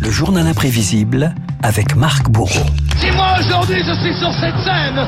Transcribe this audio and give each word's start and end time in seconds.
Le 0.00 0.10
journal 0.10 0.46
imprévisible 0.46 1.34
avec 1.62 1.96
Marc 1.96 2.28
Bourreau. 2.30 2.66
Si 2.98 3.10
moi 3.12 3.34
aujourd'hui 3.38 3.82
je 3.84 3.92
suis 4.00 4.14
sur 4.14 4.32
cette 4.34 4.58
scène, 4.60 5.00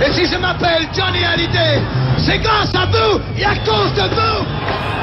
et 0.00 0.12
si 0.12 0.26
je 0.26 0.38
m'appelle 0.38 0.86
Johnny 0.94 1.24
Hallyday, 1.24 1.82
c'est 2.18 2.38
grâce 2.38 2.74
à 2.74 2.86
vous 2.86 3.20
et 3.36 3.44
à 3.44 3.56
cause 3.64 3.94
de 3.94 4.14
vous 4.14 4.99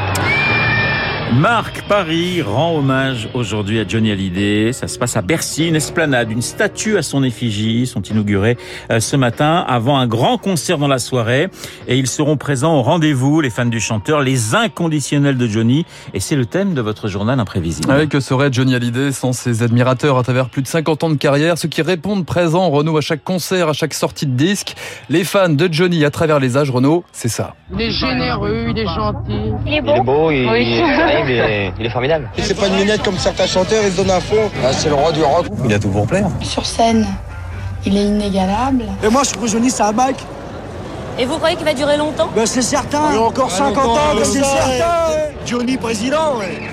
Marc 1.33 1.81
Paris 1.89 2.41
rend 2.41 2.77
hommage 2.77 3.27
aujourd'hui 3.33 3.79
à 3.79 3.87
Johnny 3.87 4.11
Hallyday. 4.11 4.71
Ça 4.71 4.87
se 4.87 4.97
passe 4.97 5.17
à 5.17 5.21
Bercy, 5.21 5.67
une 5.67 5.75
esplanade, 5.75 6.31
une 6.31 6.41
statue 6.41 6.97
à 6.97 7.01
son 7.01 7.21
effigie 7.21 7.85
sont 7.85 8.01
inaugurées 8.01 8.57
euh, 8.91 9.01
ce 9.01 9.17
matin 9.17 9.63
avant 9.67 9.97
un 9.97 10.07
grand 10.07 10.37
concert 10.37 10.77
dans 10.77 10.87
la 10.87 10.99
soirée. 10.99 11.49
Et 11.87 11.97
ils 11.97 12.07
seront 12.07 12.37
présents 12.37 12.77
au 12.77 12.81
rendez-vous, 12.81 13.41
les 13.41 13.49
fans 13.49 13.65
du 13.65 13.81
chanteur, 13.81 14.21
les 14.21 14.55
inconditionnels 14.55 15.37
de 15.37 15.47
Johnny. 15.47 15.85
Et 16.13 16.21
c'est 16.21 16.37
le 16.37 16.45
thème 16.45 16.73
de 16.73 16.81
votre 16.81 17.09
journal 17.09 17.39
imprévisible. 17.39 17.91
Avec 17.91 18.09
que 18.09 18.21
serait 18.21 18.51
Johnny 18.51 18.73
Hallyday 18.73 19.11
sans 19.11 19.33
ses 19.33 19.63
admirateurs 19.63 20.17
à 20.17 20.23
travers 20.23 20.49
plus 20.49 20.61
de 20.61 20.67
50 20.67 21.03
ans 21.03 21.09
de 21.09 21.15
carrière, 21.15 21.57
ceux 21.57 21.67
qui 21.67 21.81
répondent 21.81 22.25
présents, 22.25 22.69
Renault, 22.69 22.97
à 22.97 23.01
chaque 23.01 23.23
concert, 23.25 23.67
à 23.67 23.73
chaque 23.73 23.93
sortie 23.93 24.27
de 24.27 24.35
disque. 24.35 24.75
Les 25.09 25.25
fans 25.25 25.49
de 25.49 25.67
Johnny 25.69 26.05
à 26.05 26.09
travers 26.09 26.39
les 26.39 26.55
âges, 26.55 26.71
Renault, 26.71 27.03
c'est 27.11 27.27
ça. 27.27 27.53
Il 27.73 27.81
est 27.81 27.91
généreux, 27.91 28.67
il 28.69 28.79
est 28.79 28.85
gentil. 28.85 29.51
Il 29.65 29.73
est 29.73 29.81
beau. 29.81 29.91
Il 29.93 29.97
est 29.97 30.03
beau, 30.03 30.31
il, 30.31 30.49
Oui. 30.49 31.16
Il 31.19 31.31
est 31.31 31.37
terrible, 31.37 31.49
il 31.49 31.53
est, 31.53 31.73
il 31.79 31.85
est 31.85 31.89
formidable. 31.89 32.29
C'est 32.37 32.57
pas 32.59 32.67
une 32.67 32.75
minette 32.75 33.03
comme 33.03 33.17
certains 33.17 33.47
chanteurs, 33.47 33.83
il 33.85 33.91
se 33.91 33.97
donne 33.97 34.11
à 34.11 34.19
fond. 34.19 34.49
Ah, 34.63 34.71
c'est 34.71 34.89
le 34.89 34.95
roi 34.95 35.11
du 35.11 35.23
rock. 35.23 35.47
Il 35.65 35.73
a 35.73 35.79
tout 35.79 35.89
pour 35.89 36.07
plaire. 36.07 36.27
Sur 36.41 36.65
scène, 36.65 37.07
il 37.85 37.97
est 37.97 38.03
inégalable. 38.03 38.85
Et 39.03 39.09
moi, 39.09 39.23
je 39.23 39.31
trouve 39.31 39.43
que 39.45 39.49
Johnny, 39.51 39.69
c'est 39.69 39.83
un 39.83 39.93
bac. 39.93 40.15
Et 41.19 41.25
vous 41.25 41.37
croyez 41.37 41.55
qu'il 41.55 41.65
va 41.65 41.73
durer 41.73 41.97
longtemps? 41.97 42.29
Ben, 42.35 42.45
c'est 42.45 42.61
certain. 42.61 43.11
Il 43.11 43.17
a 43.17 43.21
encore 43.21 43.49
50 43.49 43.77
ans, 43.85 43.97
ben, 44.15 44.23
c'est 44.23 44.43
certain. 44.43 45.13
Johnny 45.45 45.77
président, 45.77 46.37
ouais. 46.37 46.69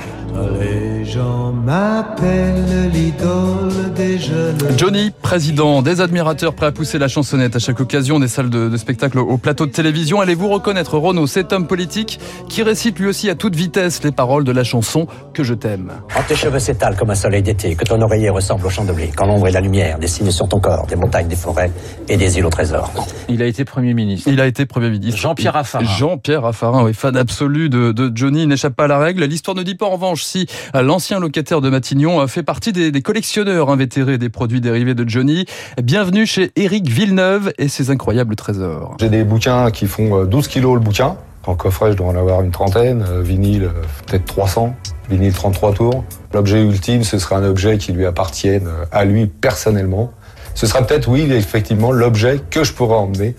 Les 1.05 1.11
gens 1.11 1.53
m'appellent 1.53 2.91
l'idole 2.91 3.93
des 3.95 4.19
jeunes. 4.19 4.57
Johnny, 4.79 5.11
président, 5.21 5.83
des 5.83 6.01
admirateurs 6.01 6.55
prêts 6.55 6.67
à 6.67 6.73
pousser 6.73 6.99
la 6.99 7.09
chansonnette 7.09 7.55
à 7.57 7.59
chaque 7.59 7.79
occasion 7.79 8.19
des 8.19 8.29
salles 8.29 8.49
de, 8.49 8.71
de 8.71 8.77
spectacle 8.79 9.19
au 9.19 9.37
plateau 9.37 9.67
de 9.67 9.71
télévision. 9.71 10.23
Allez-vous 10.23 10.49
reconnaître 10.49 10.97
Renaud, 10.97 11.27
cet 11.27 11.53
homme 11.53 11.67
politique 11.67 12.19
qui 12.49 12.63
récite 12.63 12.99
lui 12.99 13.07
aussi 13.07 13.29
à 13.29 13.35
toute 13.35 13.55
vitesse 13.55 14.03
les 14.03 14.13
paroles 14.13 14.45
de 14.45 14.53
la 14.53 14.65
chanson 14.65 15.07
Que 15.35 15.45
je 15.45 15.53
t'aime. 15.53 15.93
Quand 16.15 16.23
tes 16.27 16.37
cheveux 16.37 16.59
s'étalent 16.59 16.97
comme 16.97 17.11
un 17.11 17.15
soleil 17.15 17.43
d'été, 17.43 17.75
que 17.75 17.85
ton 17.85 18.01
oreiller 18.01 18.31
ressemble 18.31 18.67
au 18.67 18.71
champ 18.71 18.87
de 18.87 18.93
blé, 18.93 19.11
quand 19.15 19.27
l'ombre 19.27 19.49
et 19.49 19.53
la 19.53 19.61
lumière 19.61 19.99
dessinent 19.99 20.31
sur 20.31 20.49
ton 20.49 20.59
corps 20.59 20.87
des 20.87 20.97
montagnes, 20.97 21.29
des 21.29 21.37
forêts 21.37 21.71
et 22.09 22.17
des 22.17 22.39
îles 22.39 22.47
au 22.47 22.51
trésor. 22.51 22.91
Il 23.29 23.43
a 23.43 23.47
été 23.47 23.67
Premier 23.67 23.93
ministre. 23.93 24.31
Il 24.33 24.41
a 24.41 24.47
été 24.47 24.65
Premier 24.65 24.89
ministre. 24.89 25.21
Jean-Pierre 25.21 25.53
Raffarin. 25.53 25.85
Jean-Pierre 25.85 26.43
Raffarin, 26.43 26.83
oui, 26.83 26.95
fan 26.95 27.15
absolu 27.15 27.69
de, 27.69 27.93
de 27.93 28.11
Johnny, 28.15 28.45
il 28.45 28.49
n'échappe 28.49 28.75
pas 28.75 28.85
à 28.85 28.89
la 28.89 28.99
règle. 28.99 29.23
L'histoire 29.25 29.55
ne 29.55 29.63
dit 29.63 29.75
pas 29.75 29.85
en 29.85 29.91
revanche 29.91 30.23
si 30.23 30.47
euh, 30.75 30.94
l'ancien 30.95 31.19
locataire 31.19 31.61
de 31.61 31.71
Matignon 31.71 32.25
fait 32.29 32.45
partie 32.45 32.73
des, 32.73 33.03
collectionneurs 33.03 33.69
invétérés 33.69 34.17
des 34.17 34.29
produits 34.29 34.61
dérivés 34.61 34.95
de 34.95 35.09
Johnny. 35.09 35.45
Bienvenue 35.83 36.25
chez 36.25 36.53
Éric 36.55 36.89
Villeneuve 36.89 37.53
et 37.59 37.67
ses 37.67 37.91
incroyables 37.91 38.37
trésors. 38.37 38.97
J'ai 39.01 39.09
des 39.09 39.25
bouquins 39.25 39.73
qui 39.73 39.89
font 39.89 40.21
euh, 40.21 40.25
12 40.25 40.47
kilos 40.47 40.75
le 40.75 40.81
bouquin. 40.81 41.17
En 41.49 41.57
coffret, 41.57 41.91
je 41.91 41.97
dois 41.97 42.07
en 42.07 42.17
avoir 42.17 42.43
une 42.43 42.53
trentaine. 42.53 43.05
Euh, 43.11 43.23
Vinyle, 43.23 43.65
euh, 43.65 43.83
peut-être 44.07 44.25
300. 44.27 44.73
Vinyle 45.11 45.33
33 45.33 45.73
tours. 45.73 46.05
L'objet 46.33 46.63
ultime, 46.63 47.03
ce 47.03 47.19
sera 47.19 47.39
un 47.39 47.45
objet 47.45 47.77
qui 47.77 47.91
lui 47.91 48.07
appartienne 48.07 48.69
euh, 48.69 48.85
à 48.93 49.05
lui 49.05 49.27
personnellement. 49.27 50.13
Ce 50.55 50.69
sera 50.69 50.87
peut-être, 50.87 51.09
oui, 51.09 51.23
effectivement, 51.33 51.91
l'objet 51.91 52.41
que 52.51 52.63
je 52.63 52.73
pourrais 52.73 52.95
emmener 52.95 53.35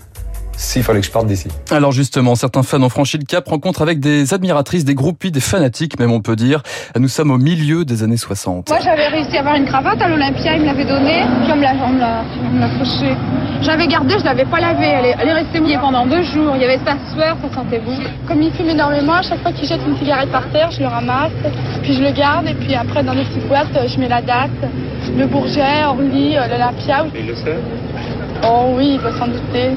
s'il 0.56 0.82
fallait 0.82 1.00
que 1.00 1.06
je 1.06 1.12
parte 1.12 1.26
d'ici. 1.26 1.48
Alors 1.70 1.92
justement, 1.92 2.34
certains 2.34 2.62
fans 2.62 2.82
ont 2.82 2.88
franchi 2.88 3.18
le 3.18 3.24
cap, 3.24 3.46
rencontre 3.48 3.82
avec 3.82 4.00
des 4.00 4.34
admiratrices, 4.34 4.84
des 4.84 4.94
groupies, 4.94 5.30
des 5.30 5.40
fanatiques 5.40 5.98
même 5.98 6.12
on 6.12 6.20
peut 6.20 6.36
dire. 6.36 6.62
Nous 6.98 7.08
sommes 7.08 7.30
au 7.30 7.38
milieu 7.38 7.84
des 7.84 8.02
années 8.02 8.16
60. 8.16 8.68
Moi, 8.68 8.78
j'avais 8.82 9.08
réussi 9.08 9.36
à 9.36 9.40
avoir 9.40 9.56
une 9.56 9.66
cravate 9.66 10.00
à 10.00 10.08
l'Olympia, 10.08 10.54
il 10.54 10.62
me 10.62 10.66
l'avait 10.66 10.84
donnée, 10.84 11.22
puis 11.42 11.52
on 11.52 11.56
me 11.56 11.62
l'a, 11.62 11.74
on 11.84 11.92
me 11.92 12.00
l'a, 12.00 12.24
on 12.44 12.50
me 12.50 12.60
l'a 12.60 12.68
fauchée. 12.70 13.14
J'avais 13.62 13.86
gardé, 13.86 14.18
je 14.18 14.24
l'avais 14.24 14.44
pas 14.44 14.60
lavée, 14.60 14.86
elle 14.86 15.06
est, 15.06 15.14
elle 15.20 15.28
est 15.28 15.32
restée 15.32 15.60
mouillée 15.60 15.78
pendant 15.78 16.06
deux 16.06 16.22
jours. 16.22 16.52
Il 16.56 16.62
y 16.62 16.64
avait 16.64 16.78
sa 16.78 16.96
sueur, 17.12 17.36
ça 17.42 17.54
sentait 17.54 17.80
bon. 17.80 17.96
Comme 18.26 18.42
il 18.42 18.52
fume 18.52 18.68
énormément, 18.68 19.14
à 19.14 19.22
chaque 19.22 19.42
fois 19.42 19.52
qu'il 19.52 19.68
jette 19.68 19.80
une 19.86 19.96
cigarette 19.98 20.30
par 20.30 20.50
terre, 20.50 20.70
je 20.70 20.80
le 20.80 20.88
ramasse, 20.88 21.32
puis 21.82 21.94
je 21.94 22.02
le 22.02 22.12
garde, 22.12 22.46
et 22.48 22.54
puis 22.54 22.74
après, 22.74 23.02
dans 23.02 23.14
des 23.14 23.24
petites 23.24 23.48
boîtes, 23.48 23.68
je 23.86 23.98
mets 23.98 24.08
la 24.08 24.22
date, 24.22 24.50
le 25.16 25.26
Bourget, 25.26 25.84
Orly, 25.84 26.36
euh, 26.36 26.46
l'Olympia. 26.48 27.06
Il 27.14 27.26
le 27.26 27.34
sait 27.34 27.58
Oh 28.44 28.74
oui, 28.76 28.94
il 28.94 29.00
doit 29.00 29.12
s'en 29.18 29.28
douter. 29.28 29.70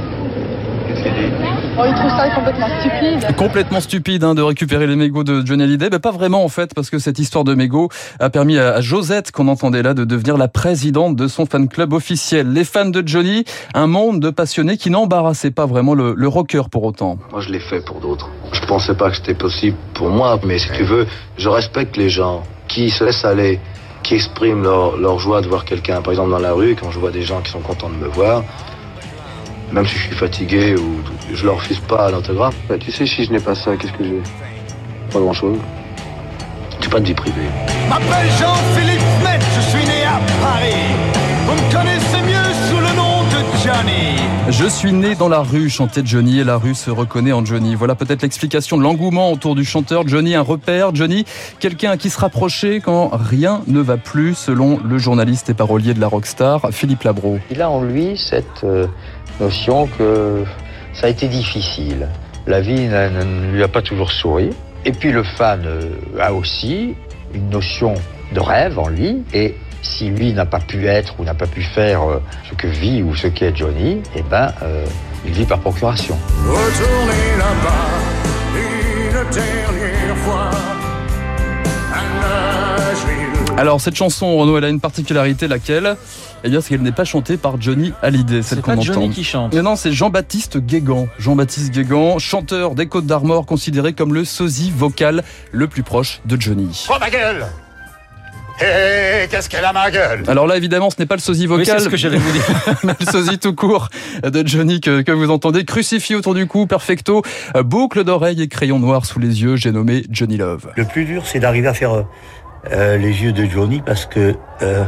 Qu'est-ce 0.87 1.03
qu'il 1.03 1.13
dit 1.13 1.33
Oh, 1.77 1.83
il 1.87 1.93
trouve 1.93 2.09
ça 2.09 2.29
complètement 2.35 2.67
stupide. 2.79 3.35
Complètement 3.37 3.79
stupide 3.79 4.23
hein, 4.25 4.35
de 4.35 4.41
récupérer 4.41 4.85
les 4.85 4.97
mégots 4.97 5.23
de 5.23 5.45
Johnny 5.45 5.63
Hallyday, 5.63 5.89
mais 5.91 5.99
pas 5.99 6.11
vraiment 6.11 6.43
en 6.43 6.49
fait, 6.49 6.73
parce 6.73 6.89
que 6.89 6.99
cette 6.99 7.19
histoire 7.19 7.45
de 7.45 7.53
mégots 7.53 7.89
a 8.19 8.29
permis 8.29 8.57
à, 8.57 8.73
à 8.73 8.81
Josette, 8.81 9.31
qu'on 9.31 9.47
entendait 9.47 9.81
là, 9.81 9.93
de 9.93 10.03
devenir 10.03 10.37
la 10.37 10.49
présidente 10.49 11.15
de 11.15 11.27
son 11.27 11.45
fan 11.45 11.69
club 11.69 11.93
officiel. 11.93 12.51
Les 12.51 12.65
fans 12.65 12.89
de 12.89 13.01
Johnny, 13.05 13.45
un 13.73 13.87
monde 13.87 14.19
de 14.19 14.29
passionnés 14.29 14.75
qui 14.75 14.89
n'embarrassait 14.89 15.51
pas 15.51 15.65
vraiment 15.65 15.93
le, 15.93 16.13
le 16.17 16.27
rocker 16.27 16.63
pour 16.69 16.83
autant. 16.83 17.17
Moi, 17.31 17.39
je 17.39 17.49
l'ai 17.49 17.59
fait 17.59 17.79
pour 17.85 18.01
d'autres. 18.01 18.29
Je 18.51 18.65
pensais 18.65 18.95
pas 18.95 19.09
que 19.09 19.15
c'était 19.15 19.35
possible 19.35 19.77
pour 19.93 20.09
moi, 20.09 20.37
mais 20.45 20.59
si 20.59 20.69
tu 20.73 20.83
veux, 20.83 21.07
je 21.37 21.47
respecte 21.47 21.95
les 21.95 22.09
gens 22.09 22.43
qui 22.67 22.89
se 22.89 23.03
laissent 23.05 23.25
aller, 23.25 23.59
qui 24.03 24.15
expriment 24.15 24.63
leur, 24.63 24.97
leur 24.97 25.19
joie 25.19 25.41
de 25.41 25.47
voir 25.47 25.65
quelqu'un, 25.65 26.01
par 26.01 26.13
exemple 26.13 26.31
dans 26.31 26.39
la 26.39 26.53
rue, 26.53 26.75
quand 26.75 26.91
je 26.91 26.99
vois 26.99 27.11
des 27.11 27.21
gens 27.21 27.41
qui 27.41 27.51
sont 27.51 27.59
contents 27.59 27.89
de 27.89 27.95
me 27.95 28.07
voir, 28.07 28.43
même 29.71 29.85
si 29.85 29.95
je 29.95 30.03
suis 30.07 30.15
fatigué 30.15 30.75
ou 30.75 31.01
je 31.33 31.45
leur 31.45 31.57
refuse 31.57 31.79
pas 31.79 32.09
l'autographe. 32.09 32.55
Bah, 32.67 32.77
tu 32.79 32.91
sais, 32.91 33.05
si 33.05 33.25
je 33.25 33.31
n'ai 33.31 33.39
pas 33.39 33.55
ça, 33.55 33.75
qu'est-ce 33.75 33.93
que 33.93 34.03
j'ai? 34.03 34.21
Pas 35.11 35.19
grand-chose. 35.19 35.57
J'ai 36.81 36.89
pas 36.89 36.99
de 36.99 37.05
vie 37.05 37.13
privée. 37.13 37.49
M'appelle 37.89 38.29
Jean-Philippe 38.39 39.01
Met, 39.23 39.39
je 39.55 39.61
suis 39.61 39.85
né 39.85 40.03
à 40.03 40.19
Paris. 40.41 40.95
Vous 41.45 41.53
me 41.53 41.71
connaissez 41.71 42.18
Je 44.51 44.67
suis 44.67 44.93
né 44.93 45.13
dans 45.13 45.29
la 45.29 45.41
rue, 45.41 45.69
chantait 45.69 46.01
Johnny, 46.03 46.39
et 46.39 46.43
la 46.43 46.57
rue 46.57 46.73
se 46.73 46.89
reconnaît 46.89 47.31
en 47.31 47.45
Johnny. 47.45 47.75
Voilà 47.75 47.93
peut-être 47.93 48.23
l'explication 48.23 48.77
de 48.77 48.83
l'engouement 48.83 49.31
autour 49.31 49.53
du 49.53 49.63
chanteur. 49.63 50.07
Johnny, 50.07 50.33
un 50.33 50.41
repère. 50.41 50.95
Johnny, 50.95 51.23
quelqu'un 51.59 51.97
qui 51.97 52.09
se 52.09 52.19
rapprocher 52.19 52.79
quand 52.79 53.11
rien 53.13 53.61
ne 53.67 53.79
va 53.79 53.97
plus, 53.97 54.33
selon 54.33 54.79
le 54.83 54.97
journaliste 54.97 55.51
et 55.51 55.53
parolier 55.53 55.93
de 55.93 56.01
la 56.01 56.07
rockstar, 56.07 56.69
Philippe 56.71 57.03
Labro. 57.03 57.37
Il 57.51 57.61
a 57.61 57.69
en 57.69 57.83
lui 57.83 58.17
cette 58.17 58.63
euh, 58.63 58.87
notion 59.39 59.87
que 59.97 60.43
ça 60.93 61.07
a 61.07 61.09
été 61.09 61.27
difficile. 61.27 62.07
La 62.47 62.59
vie 62.59 62.87
ne 62.87 63.51
lui 63.51 63.61
a 63.61 63.67
pas 63.67 63.83
toujours 63.83 64.11
souri. 64.11 64.49
Et 64.83 64.93
puis 64.93 65.11
le 65.11 65.23
fan 65.23 65.61
euh, 65.65 65.91
a 66.19 66.33
aussi 66.33 66.95
une 67.35 67.49
notion 67.49 67.93
de 68.33 68.39
rêve 68.39 68.79
en 68.79 68.87
lui. 68.87 69.21
Et 69.31 69.53
si 69.81 70.09
lui 70.09 70.33
n'a 70.33 70.45
pas 70.45 70.59
pu 70.59 70.87
être 70.87 71.15
ou 71.19 71.23
n'a 71.23 71.33
pas 71.33 71.47
pu 71.47 71.61
faire 71.61 72.03
euh, 72.03 72.21
ce 72.49 72.55
que 72.55 72.67
vit 72.67 73.01
ou 73.03 73.15
ce 73.15 73.27
qu'est 73.27 73.55
Johnny, 73.55 74.01
eh 74.15 74.21
ben, 74.23 74.53
euh, 74.61 74.85
il 75.25 75.31
vit 75.33 75.45
par 75.45 75.59
procuration. 75.59 76.17
Retournez 76.45 77.37
là-bas 77.37 77.85
une 78.55 79.11
dernière 79.31 80.17
fois 80.17 80.49
à 81.93 82.79
Nashville. 82.79 83.55
Alors 83.57 83.81
cette 83.81 83.95
chanson, 83.95 84.37
Renaud, 84.37 84.57
elle 84.57 84.65
a 84.65 84.69
une 84.69 84.79
particularité, 84.79 85.47
laquelle? 85.47 85.95
Eh 86.45 86.49
bien, 86.49 86.61
c'est 86.61 86.69
qu'elle 86.69 86.81
n'est 86.81 86.93
pas 86.93 87.03
chantée 87.03 87.35
par 87.35 87.59
Johnny 87.61 87.91
Hallyday, 88.01 88.41
celle 88.41 88.59
C'est 88.59 88.61
qu'on 88.61 88.75
pas 88.75 88.81
entend. 88.81 88.93
Johnny 88.93 89.09
qui 89.09 89.25
chante. 89.25 89.53
Mais 89.53 89.61
non, 89.61 89.75
c'est 89.75 89.91
Jean-Baptiste 89.91 90.57
Guégan. 90.57 91.07
Jean-Baptiste 91.19 91.71
Guégan, 91.71 92.17
chanteur 92.17 92.75
des 92.75 92.87
Côtes 92.87 93.05
d'Armor, 93.05 93.45
considéré 93.45 93.91
comme 93.91 94.13
le 94.13 94.23
sosie 94.23 94.71
vocal 94.73 95.23
le 95.51 95.67
plus 95.67 95.83
proche 95.83 96.21
de 96.25 96.39
Johnny. 96.39 96.85
Oh 96.89 96.93
ma 96.97 97.09
gueule 97.09 97.45
Hé, 98.61 99.27
qu'est-ce 99.29 99.49
qu'elle 99.49 99.65
a 99.65 99.73
ma 99.73 99.89
gueule 99.89 100.23
Alors 100.27 100.47
là, 100.47 100.57
évidemment, 100.57 100.89
ce 100.89 100.95
n'est 100.99 101.05
pas 101.05 101.15
le 101.15 101.21
sosie 101.21 101.47
Oui, 101.47 101.59
vocal, 101.59 101.79
c'est 101.79 101.85
ce 101.85 101.89
que 101.89 101.97
j'allais 101.97 102.17
vous 102.17 102.31
dire. 102.31 102.43
mais 102.83 102.93
le 102.99 103.05
sosie 103.05 103.39
tout 103.39 103.53
court 103.53 103.89
de 104.23 104.45
Johnny 104.45 104.81
que, 104.81 105.01
que 105.01 105.11
vous 105.11 105.29
entendez, 105.31 105.63
crucifié 105.65 106.15
autour 106.15 106.33
du 106.33 106.47
cou, 106.47 106.67
perfecto, 106.67 107.21
boucle 107.63 108.03
d'oreille 108.03 108.41
et 108.41 108.47
crayon 108.47 108.79
noir 108.79 109.05
sous 109.05 109.19
les 109.19 109.41
yeux, 109.41 109.55
j'ai 109.55 109.71
nommé 109.71 110.03
Johnny 110.09 110.37
Love. 110.37 110.69
Le 110.75 110.85
plus 110.85 111.05
dur, 111.05 111.25
c'est 111.25 111.39
d'arriver 111.39 111.67
à 111.67 111.73
faire 111.73 111.93
euh, 111.93 112.03
euh, 112.71 112.97
les 112.97 113.23
yeux 113.23 113.31
de 113.31 113.45
Johnny 113.45 113.81
parce 113.85 114.05
que 114.05 114.35
euh, 114.61 114.83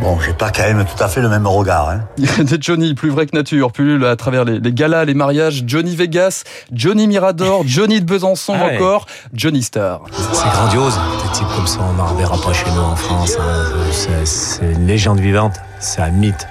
bon, 0.00 0.18
j'ai 0.20 0.32
pas 0.32 0.50
quand 0.50 0.62
même 0.62 0.84
tout 0.84 1.02
à 1.02 1.08
fait 1.08 1.20
le 1.20 1.28
même 1.28 1.46
regard. 1.46 1.88
Hein. 1.90 2.00
Des 2.42 2.58
Johnny 2.60 2.94
plus 2.94 3.10
vrai 3.10 3.26
que 3.26 3.36
nature, 3.36 3.72
plus 3.72 4.04
à 4.06 4.16
travers 4.16 4.44
les, 4.44 4.58
les 4.60 4.72
galas, 4.72 5.04
les 5.04 5.14
mariages, 5.14 5.64
Johnny 5.66 5.94
Vegas, 5.96 6.44
Johnny 6.72 7.06
Mirador, 7.06 7.62
Johnny 7.66 8.00
de 8.00 8.06
Besançon 8.06 8.54
Ah 8.56 8.66
ouais. 8.66 8.76
encore, 8.76 9.06
Johnny 9.32 9.62
Star. 9.62 10.02
C'est 10.32 10.48
grandiose. 10.50 10.98
Des 11.24 11.32
types 11.38 11.46
comme 11.56 11.66
ça, 11.66 11.78
on 11.88 11.92
n'en 11.94 12.06
reverra 12.06 12.36
pas 12.40 12.52
chez 12.52 12.70
nous 12.74 12.82
en 12.82 12.96
France. 12.96 13.36
hein. 13.40 13.64
C'est- 13.92 14.26
C'est 14.26 14.72
une 14.72 14.86
légende 14.86 15.20
vivante. 15.20 15.54
C'est 15.80 16.02
un 16.02 16.10
mythe. 16.10 16.46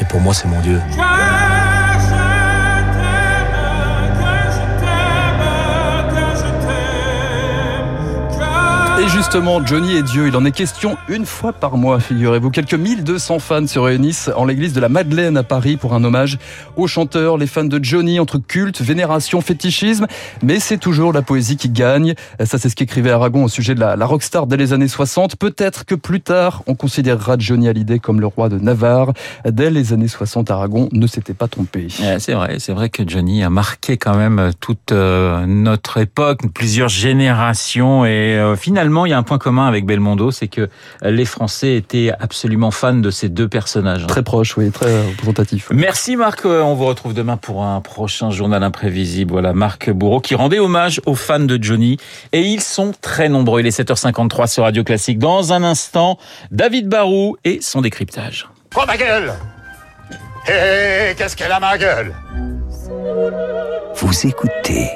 Et 0.00 0.04
pour 0.04 0.20
moi, 0.20 0.32
c'est 0.34 0.48
mon 0.48 0.60
Dieu. 0.60 0.80
Et 9.02 9.08
justement, 9.08 9.64
Johnny 9.64 9.96
est 9.96 10.02
Dieu, 10.02 10.28
il 10.28 10.36
en 10.36 10.44
est 10.44 10.50
question 10.50 10.98
une 11.08 11.24
fois 11.24 11.54
par 11.54 11.78
mois, 11.78 12.00
figurez-vous. 12.00 12.50
Quelques 12.50 12.74
1200 12.74 13.38
fans 13.38 13.66
se 13.66 13.78
réunissent 13.78 14.30
en 14.36 14.44
l'église 14.44 14.74
de 14.74 14.80
la 14.80 14.90
Madeleine 14.90 15.38
à 15.38 15.42
Paris 15.42 15.78
pour 15.78 15.94
un 15.94 16.04
hommage 16.04 16.36
aux 16.76 16.86
chanteurs, 16.86 17.38
les 17.38 17.46
fans 17.46 17.64
de 17.64 17.82
Johnny, 17.82 18.20
entre 18.20 18.36
culte, 18.36 18.82
vénération, 18.82 19.40
fétichisme. 19.40 20.06
Mais 20.42 20.60
c'est 20.60 20.76
toujours 20.76 21.14
la 21.14 21.22
poésie 21.22 21.56
qui 21.56 21.70
gagne. 21.70 22.12
Ça, 22.44 22.58
c'est 22.58 22.68
ce 22.68 22.76
qu'écrivait 22.76 23.10
Aragon 23.10 23.44
au 23.44 23.48
sujet 23.48 23.74
de 23.74 23.80
la, 23.80 23.96
la 23.96 24.04
rockstar 24.04 24.46
dès 24.46 24.58
les 24.58 24.74
années 24.74 24.86
60. 24.86 25.36
Peut-être 25.36 25.86
que 25.86 25.94
plus 25.94 26.20
tard, 26.20 26.62
on 26.66 26.74
considérera 26.74 27.36
Johnny 27.38 27.68
Hallyday 27.68 28.00
comme 28.00 28.20
le 28.20 28.26
roi 28.26 28.50
de 28.50 28.58
Navarre. 28.58 29.14
Dès 29.46 29.70
les 29.70 29.94
années 29.94 30.08
60, 30.08 30.50
Aragon 30.50 30.90
ne 30.92 31.06
s'était 31.06 31.32
pas 31.32 31.48
trompé. 31.48 31.88
C'est 32.18 32.34
vrai, 32.34 32.58
c'est 32.58 32.74
vrai 32.74 32.90
que 32.90 33.02
Johnny 33.06 33.44
a 33.44 33.48
marqué 33.48 33.96
quand 33.96 34.16
même 34.16 34.50
toute 34.60 34.92
euh, 34.92 35.46
notre 35.46 35.96
époque, 35.96 36.40
plusieurs 36.52 36.90
générations 36.90 38.04
et 38.04 38.36
euh, 38.38 38.56
finalement 38.56 38.89
il 39.06 39.10
y 39.10 39.12
a 39.12 39.18
un 39.18 39.22
point 39.22 39.38
commun 39.38 39.66
avec 39.66 39.86
Belmondo, 39.86 40.30
c'est 40.30 40.48
que 40.48 40.68
les 41.02 41.24
Français 41.24 41.76
étaient 41.76 42.12
absolument 42.18 42.70
fans 42.70 42.94
de 42.94 43.10
ces 43.10 43.28
deux 43.28 43.48
personnages. 43.48 44.06
Très 44.06 44.22
proches, 44.22 44.56
oui, 44.56 44.70
très 44.70 45.02
représentatifs. 45.06 45.68
Merci 45.72 46.16
Marc, 46.16 46.44
on 46.44 46.74
vous 46.74 46.86
retrouve 46.86 47.14
demain 47.14 47.36
pour 47.36 47.64
un 47.64 47.80
prochain 47.80 48.30
journal 48.30 48.62
imprévisible. 48.62 49.32
Voilà, 49.32 49.52
Marc 49.52 49.90
Bourreau 49.90 50.20
qui 50.20 50.34
rendait 50.34 50.58
hommage 50.58 51.00
aux 51.06 51.14
fans 51.14 51.40
de 51.40 51.58
Johnny. 51.60 51.96
Et 52.32 52.42
ils 52.42 52.60
sont 52.60 52.92
très 53.00 53.28
nombreux. 53.28 53.60
Il 53.60 53.66
est 53.66 53.78
7h53 53.78 54.46
sur 54.48 54.64
Radio 54.64 54.84
Classique. 54.84 55.18
Dans 55.18 55.52
un 55.52 55.62
instant, 55.62 56.18
David 56.50 56.88
Barou 56.88 57.36
et 57.44 57.60
son 57.60 57.80
décryptage. 57.80 58.48
Oh 58.76 58.82
ma 58.86 58.96
gueule 58.96 59.32
Hé, 60.46 61.14
qu'est-ce 61.16 61.36
qu'elle 61.36 61.52
a 61.52 61.60
ma 61.60 61.76
gueule 61.76 62.14
Vous 63.96 64.26
écoutez 64.26 64.88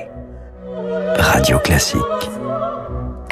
Radio 1.18 1.58
Classique. 1.58 2.00